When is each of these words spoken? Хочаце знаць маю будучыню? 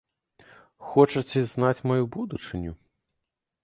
Хочаце 0.93 1.39
знаць 1.53 1.85
маю 1.93 2.03
будучыню? 2.19 2.71